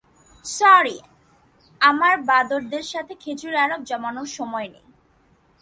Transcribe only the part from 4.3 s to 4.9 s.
সময় নেই।